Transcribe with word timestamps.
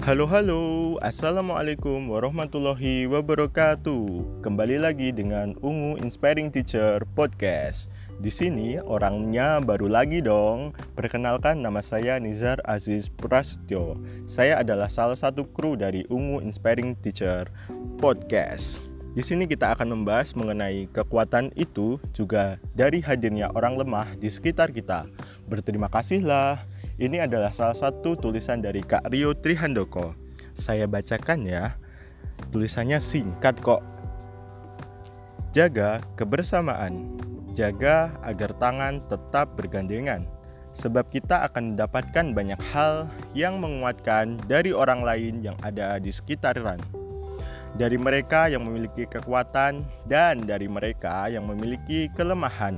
Halo 0.00 0.24
halo, 0.24 0.96
Assalamualaikum 1.04 2.08
warahmatullahi 2.08 3.04
wabarakatuh. 3.04 4.40
Kembali 4.40 4.80
lagi 4.80 5.12
dengan 5.12 5.52
Ungu 5.60 6.00
Inspiring 6.00 6.48
Teacher 6.48 7.04
Podcast. 7.12 7.92
Di 8.16 8.32
sini 8.32 8.80
orangnya 8.80 9.60
baru 9.60 9.92
lagi 9.92 10.24
dong. 10.24 10.72
Perkenalkan 10.96 11.60
nama 11.60 11.84
saya 11.84 12.16
Nizar 12.16 12.64
Aziz 12.64 13.12
Prasetyo. 13.12 14.00
Saya 14.24 14.64
adalah 14.64 14.88
salah 14.88 15.20
satu 15.20 15.44
kru 15.44 15.76
dari 15.76 16.08
Ungu 16.08 16.40
Inspiring 16.40 16.96
Teacher 17.04 17.52
Podcast. 18.00 18.88
Di 19.12 19.20
sini 19.20 19.44
kita 19.44 19.76
akan 19.76 20.00
membahas 20.00 20.32
mengenai 20.32 20.88
kekuatan 20.96 21.52
itu 21.60 22.00
juga 22.16 22.56
dari 22.72 23.04
hadirnya 23.04 23.52
orang 23.52 23.76
lemah 23.76 24.16
di 24.16 24.32
sekitar 24.32 24.72
kita. 24.72 25.04
Berterima 25.44 25.92
kasihlah 25.92 26.62
ini 27.00 27.16
adalah 27.16 27.48
salah 27.48 27.74
satu 27.74 28.12
tulisan 28.12 28.60
dari 28.60 28.84
Kak 28.84 29.08
Rio 29.08 29.32
Trihandoko. 29.32 30.12
Saya 30.52 30.84
bacakan 30.84 31.48
ya. 31.48 31.80
Tulisannya 32.52 33.00
singkat 33.00 33.56
kok. 33.64 33.80
Jaga 35.56 36.04
kebersamaan. 36.20 37.16
Jaga 37.56 38.12
agar 38.20 38.52
tangan 38.60 39.00
tetap 39.08 39.56
bergandengan. 39.56 40.28
Sebab 40.76 41.08
kita 41.08 41.48
akan 41.50 41.74
mendapatkan 41.74 42.36
banyak 42.36 42.60
hal 42.70 43.08
yang 43.32 43.58
menguatkan 43.58 44.36
dari 44.44 44.70
orang 44.70 45.00
lain 45.00 45.40
yang 45.40 45.56
ada 45.64 45.96
di 45.96 46.12
sekitaran. 46.12 46.78
Dari 47.80 47.96
mereka 47.96 48.52
yang 48.52 48.68
memiliki 48.68 49.08
kekuatan 49.08 49.88
dan 50.04 50.44
dari 50.44 50.68
mereka 50.68 51.32
yang 51.32 51.48
memiliki 51.48 52.12
kelemahan. 52.12 52.76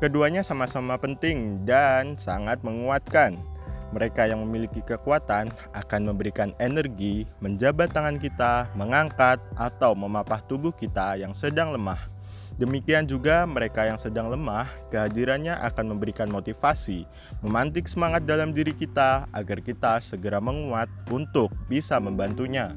Keduanya 0.00 0.40
sama-sama 0.40 0.96
penting 0.96 1.62
dan 1.68 2.16
sangat 2.16 2.64
menguatkan. 2.64 3.57
Mereka 3.90 4.28
yang 4.28 4.44
memiliki 4.44 4.84
kekuatan 4.84 5.48
akan 5.72 6.00
memberikan 6.04 6.52
energi, 6.60 7.24
menjabat 7.40 7.92
tangan 7.92 8.20
kita, 8.20 8.68
mengangkat, 8.76 9.40
atau 9.56 9.96
memapah 9.96 10.44
tubuh 10.44 10.72
kita 10.72 11.16
yang 11.16 11.32
sedang 11.32 11.72
lemah. 11.72 12.18
Demikian 12.58 13.06
juga 13.06 13.46
mereka 13.46 13.86
yang 13.86 13.94
sedang 13.94 14.34
lemah, 14.34 14.66
kehadirannya 14.90 15.54
akan 15.62 15.94
memberikan 15.94 16.26
motivasi, 16.26 17.06
memantik 17.38 17.86
semangat 17.86 18.26
dalam 18.26 18.50
diri 18.50 18.74
kita 18.74 19.30
agar 19.30 19.62
kita 19.62 20.02
segera 20.02 20.42
menguat 20.42 20.90
untuk 21.06 21.54
bisa 21.70 22.02
membantunya 22.02 22.74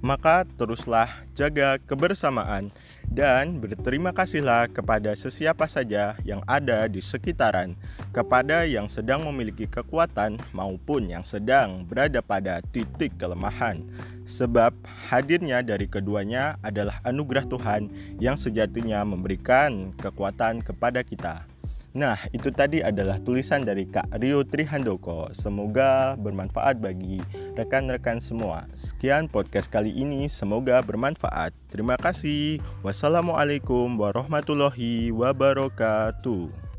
maka 0.00 0.48
teruslah 0.56 1.08
jaga 1.36 1.76
kebersamaan 1.84 2.72
dan 3.10 3.58
berterima 3.58 4.14
kasihlah 4.14 4.70
kepada 4.70 5.12
sesiapa 5.18 5.66
saja 5.66 6.14
yang 6.22 6.40
ada 6.46 6.86
di 6.86 7.02
sekitaran, 7.02 7.74
kepada 8.14 8.64
yang 8.64 8.86
sedang 8.86 9.26
memiliki 9.26 9.66
kekuatan 9.66 10.38
maupun 10.54 11.10
yang 11.10 11.26
sedang 11.26 11.82
berada 11.84 12.22
pada 12.22 12.62
titik 12.70 13.12
kelemahan. 13.18 13.82
Sebab 14.30 14.70
hadirnya 15.10 15.58
dari 15.60 15.90
keduanya 15.90 16.54
adalah 16.62 17.02
anugerah 17.02 17.50
Tuhan 17.50 17.90
yang 18.22 18.38
sejatinya 18.38 19.02
memberikan 19.02 19.90
kekuatan 19.98 20.62
kepada 20.62 21.02
kita. 21.02 21.50
Nah, 21.90 22.14
itu 22.30 22.54
tadi 22.54 22.78
adalah 22.78 23.18
tulisan 23.18 23.66
dari 23.66 23.82
Kak 23.82 24.14
Rio 24.22 24.46
Trihandoko. 24.46 25.34
Semoga 25.34 26.14
bermanfaat 26.14 26.78
bagi 26.78 27.18
rekan-rekan 27.58 28.22
semua. 28.22 28.70
Sekian 28.78 29.26
podcast 29.26 29.66
kali 29.66 29.90
ini, 29.90 30.30
semoga 30.30 30.78
bermanfaat. 30.86 31.50
Terima 31.66 31.98
kasih. 31.98 32.62
Wassalamualaikum 32.86 33.98
warahmatullahi 33.98 35.10
wabarakatuh. 35.10 36.69